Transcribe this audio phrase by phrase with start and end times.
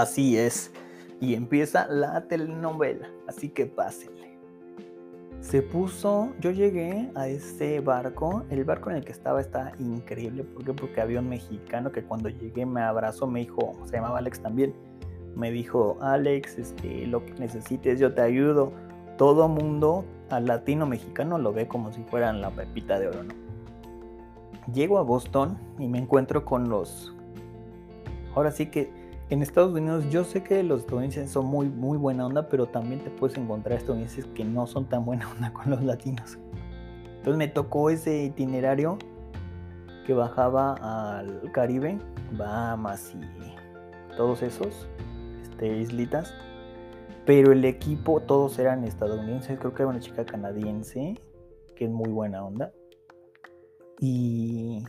[0.00, 0.72] Así es.
[1.20, 3.08] Y empieza la telenovela.
[3.26, 4.38] Así que pásenle.
[5.40, 10.42] Se puso, yo llegué a ese barco, el barco en el que estaba está increíble,
[10.42, 10.72] ¿por qué?
[10.72, 14.74] Porque había un mexicano que cuando llegué me abrazó, me dijo, se llamaba Alex también,
[15.36, 18.72] me dijo, Alex, este, lo que necesites yo te ayudo.
[19.18, 23.34] Todo mundo al latino mexicano lo ve como si fueran la pepita de oro, ¿no?
[24.72, 27.14] Llego a Boston y me encuentro con los...
[28.34, 32.26] Ahora sí que en Estados Unidos yo sé que los estadounidenses son muy, muy buena
[32.26, 35.82] onda, pero también te puedes encontrar estadounidenses que no son tan buena onda con los
[35.82, 36.38] latinos.
[37.16, 38.98] Entonces me tocó ese itinerario
[40.06, 40.74] que bajaba
[41.18, 41.98] al Caribe,
[42.36, 44.88] Bahamas y todos esos
[45.42, 46.34] este, islitas.
[47.24, 49.58] Pero el equipo, todos eran estadounidenses.
[49.58, 51.14] Creo que era una chica canadiense,
[51.74, 52.72] que es muy buena onda.
[53.98, 54.84] Y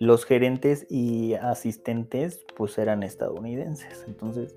[0.00, 4.04] los gerentes y asistentes pues eran estadounidenses.
[4.08, 4.56] Entonces,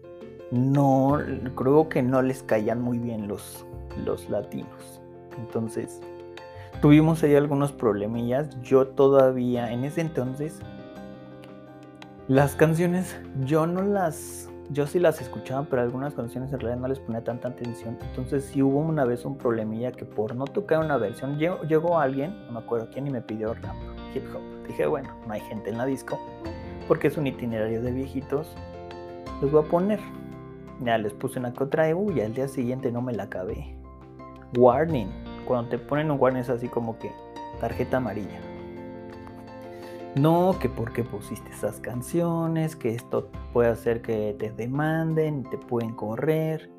[0.51, 1.19] no,
[1.55, 3.65] creo que no les caían muy bien los,
[4.05, 5.01] los latinos.
[5.37, 5.99] Entonces,
[6.81, 8.49] tuvimos ahí algunos problemillas.
[8.61, 10.59] Yo todavía, en ese entonces,
[12.29, 16.87] las canciones yo no las, yo sí las escuchaba, pero algunas canciones en realidad no
[16.87, 17.97] les ponía tanta atención.
[18.01, 22.33] Entonces sí hubo una vez un problemilla que por no tocar una versión, llegó, alguien,
[22.45, 23.75] no me acuerdo quién, y me pidió rap,
[24.13, 24.67] hip hop.
[24.67, 26.19] Dije, bueno, no hay gente en la disco,
[26.87, 28.55] porque es un itinerario de viejitos,
[29.41, 29.99] los voy a poner.
[30.81, 33.75] Ya les puse una que otra y al día siguiente no me la acabé.
[34.57, 35.09] Warning,
[35.45, 37.11] cuando te ponen un warning es así como que
[37.59, 38.39] tarjeta amarilla.
[40.15, 45.93] No, que porque pusiste esas canciones, que esto puede hacer que te demanden, te pueden
[45.95, 46.69] correr.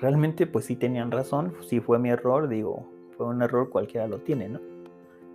[0.00, 4.20] Realmente pues sí tenían razón, si fue mi error, digo, fue un error cualquiera lo
[4.20, 4.60] tiene, ¿no?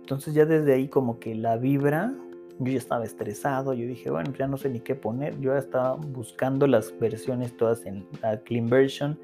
[0.04, 2.12] Entonces ya desde ahí como que la vibra,
[2.58, 5.58] yo ya estaba estresado, yo dije, bueno, ya no sé ni qué poner, yo ya
[5.58, 9.18] estaba buscando las versiones todas en la clean version.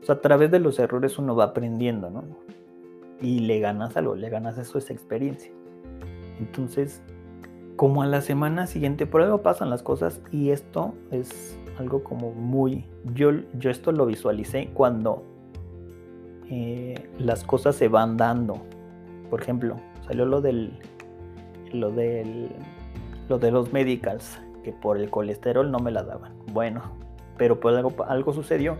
[0.00, 2.24] O sea, a través de los errores uno va aprendiendo, ¿no?
[3.20, 5.52] Y le ganas algo, le ganas eso, esa experiencia.
[6.40, 7.02] Entonces,
[7.76, 12.32] como a la semana siguiente, por algo pasan las cosas y esto es algo como
[12.32, 12.86] muy...
[13.12, 15.22] Yo, yo esto lo visualicé cuando
[16.48, 18.62] eh, las cosas se van dando.
[19.28, 19.76] Por ejemplo,
[20.06, 20.78] salió lo del
[21.72, 22.50] lo del
[23.28, 26.32] lo de los medicals que por el colesterol no me la daban.
[26.52, 27.06] Bueno
[27.36, 28.76] pero por algo, algo sucedió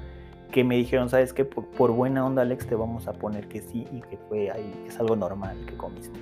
[0.51, 3.87] que me dijeron sabes que por, buena onda Alex te vamos a poner que sí
[3.93, 6.19] y que fue ahí es algo normal que comiste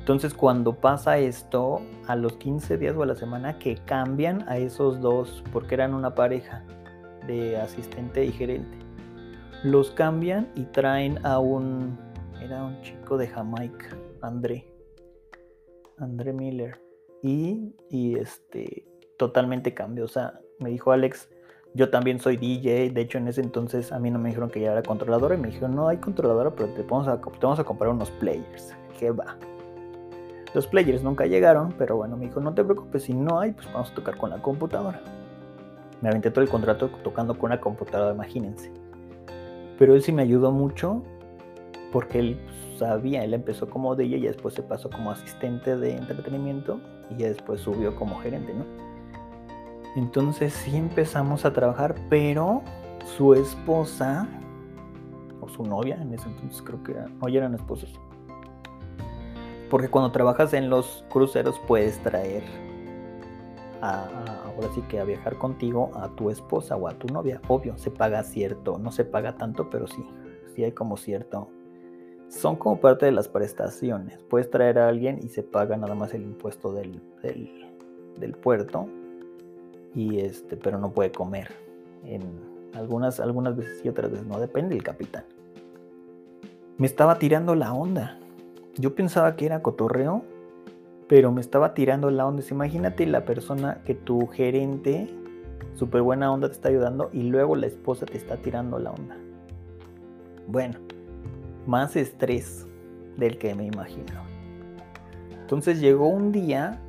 [0.00, 4.58] entonces cuando pasa esto a los 15 días o a la semana que cambian a
[4.58, 6.64] esos dos porque eran una pareja
[7.26, 8.78] de asistente y gerente
[9.62, 11.96] los cambian y traen a un
[12.44, 14.66] era un chico de Jamaica, André.
[15.98, 16.80] André Miller.
[17.22, 18.86] Y, y este,
[19.16, 20.04] totalmente cambió.
[20.04, 21.28] O sea, me dijo Alex,
[21.74, 22.90] yo también soy DJ.
[22.90, 25.34] De hecho, en ese entonces a mí no me dijeron que ya era controladora.
[25.34, 28.10] Y me dijeron, no hay controladora, pero te vamos a, te vamos a comprar unos
[28.10, 28.74] players.
[28.98, 29.36] Que va.
[30.54, 33.72] Los players nunca llegaron, pero bueno, me dijo, no te preocupes, si no hay, pues
[33.72, 35.00] vamos a tocar con la computadora.
[36.02, 38.70] Me aventé todo el contrato tocando con una computadora, imagínense.
[39.78, 41.02] Pero él sí me ayudó mucho
[41.92, 42.40] porque él
[42.78, 46.80] sabía, él empezó como DJ y después se pasó como asistente de entretenimiento
[47.10, 48.64] y ya después subió como gerente, ¿no?
[49.94, 52.62] Entonces sí empezamos a trabajar, pero
[53.16, 54.26] su esposa,
[55.40, 57.92] o su novia, en ese entonces creo que no, ya eran esposos.
[59.68, 62.42] Porque cuando trabajas en los cruceros puedes traer
[63.82, 64.06] a,
[64.46, 67.40] ahora sí que a viajar contigo a tu esposa o a tu novia.
[67.48, 70.06] Obvio, se paga cierto, no se paga tanto, pero sí,
[70.54, 71.50] sí hay como cierto
[72.32, 74.18] son como parte de las prestaciones.
[74.28, 78.88] Puedes traer a alguien y se paga nada más el impuesto del, del, puerto,
[79.94, 81.52] y este, pero no puede comer.
[82.04, 82.22] En
[82.74, 85.24] algunas, algunas veces y otras veces no, depende del capitán.
[86.78, 88.18] Me estaba tirando la onda.
[88.76, 90.24] Yo pensaba que era cotorreo,
[91.08, 92.42] pero me estaba tirando la onda.
[92.50, 95.14] Imagínate la persona que tu gerente,
[95.74, 99.18] súper buena onda, te está ayudando y luego la esposa te está tirando la onda.
[100.48, 100.78] Bueno,
[101.66, 102.66] más estrés
[103.16, 104.22] del que me imagino.
[105.40, 106.80] Entonces llegó un día,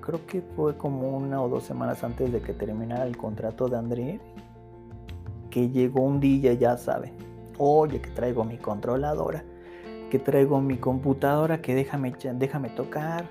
[0.00, 3.76] creo que fue como una o dos semanas antes de que terminara el contrato de
[3.76, 4.20] André,
[5.50, 7.14] que llegó un día, ya saben,
[7.58, 9.42] oye, que traigo mi controladora,
[10.10, 13.24] que traigo mi computadora, que déjame, déjame tocar,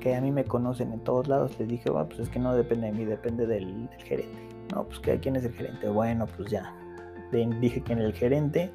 [0.00, 1.58] que a mí me conocen en todos lados.
[1.58, 4.48] Les dije, bueno, pues es que no depende de mí, depende del, gerente.
[4.74, 5.88] No, pues que quién es el gerente.
[5.88, 6.74] Bueno, pues ya.
[7.60, 8.72] Dije quién es el gerente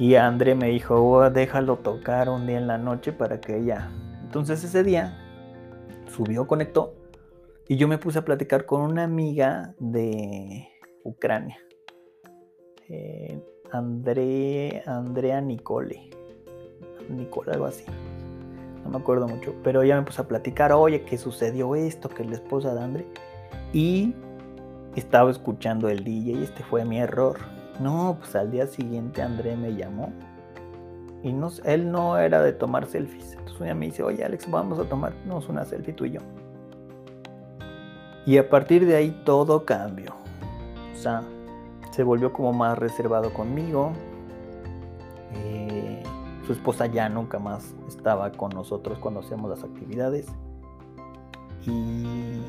[0.00, 3.90] y André me dijo, oh, déjalo tocar un día en la noche para que ella...
[4.22, 5.18] Entonces ese día
[6.08, 6.94] subió, conectó
[7.68, 10.66] Y yo me puse a platicar con una amiga de
[11.04, 11.58] Ucrania.
[12.88, 13.42] Eh,
[13.72, 16.08] André, Andrea Nicole.
[17.10, 17.84] Nicole, algo así.
[18.82, 19.54] No me acuerdo mucho.
[19.62, 23.06] Pero ella me puso a platicar, oye, que sucedió esto, que la esposa de André.
[23.74, 24.14] Y
[24.96, 27.59] estaba escuchando el DJ y este fue mi error.
[27.80, 30.12] No, pues al día siguiente André me llamó.
[31.22, 33.32] Y no, él no era de tomar selfies.
[33.32, 36.20] Entonces un día me dice, oye Alex, vamos a tomarnos una selfie tú y yo.
[38.26, 40.14] Y a partir de ahí todo cambió.
[40.92, 41.22] O sea,
[41.90, 43.92] se volvió como más reservado conmigo.
[45.34, 46.02] Eh,
[46.46, 50.26] su esposa ya nunca más estaba con nosotros cuando hacíamos las actividades.
[51.66, 52.40] Y,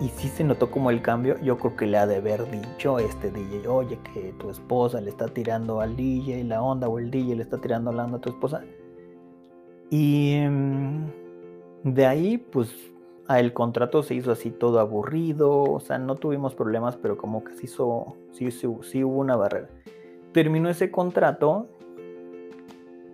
[0.00, 1.36] y sí se notó como el cambio.
[1.42, 5.10] Yo creo que le ha de haber dicho este DJ, oye, que tu esposa le
[5.10, 8.20] está tirando al DJ la onda, o el DJ le está tirando la onda a
[8.20, 8.62] tu esposa.
[9.90, 11.06] Y mm,
[11.84, 12.70] de ahí, pues
[13.28, 17.54] el contrato se hizo así todo aburrido, o sea, no tuvimos problemas, pero como que
[17.54, 19.68] se hizo, sí, sí, hubo una barrera.
[20.32, 21.66] Terminó ese contrato,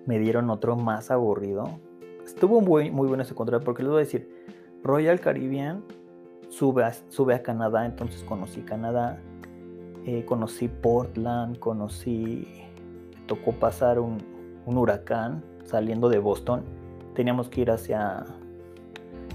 [0.07, 1.81] me dieron otro más aburrido.
[2.25, 4.29] Estuvo muy, muy bueno ese contrato, porque les voy a decir,
[4.83, 5.83] Royal Caribbean
[6.59, 9.19] sube a, sube a Canadá, entonces conocí Canadá,
[10.07, 12.47] eh, conocí Portland, conocí,
[13.27, 14.19] tocó pasar un,
[14.67, 16.63] un huracán saliendo de Boston,
[17.15, 18.25] teníamos que ir hacia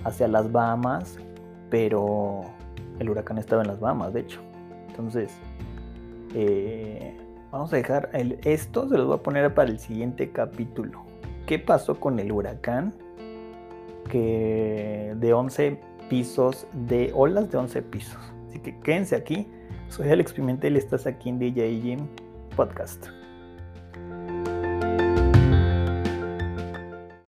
[0.03, 1.17] hacia las Bahamas,
[1.69, 2.41] pero
[2.99, 4.41] el huracán estaba en las Bahamas, de hecho.
[4.87, 5.31] Entonces,
[6.33, 7.17] eh,
[7.51, 11.03] vamos a dejar el, esto, se los voy a poner para el siguiente capítulo.
[11.45, 12.93] ¿Qué pasó con el huracán?
[14.09, 18.19] Que de 11 pisos, de olas de 11 pisos.
[18.49, 19.47] Así que quédense aquí.
[19.87, 22.07] Soy Alex Pimentel y estás aquí en DJ Jim
[22.55, 23.18] Podcast.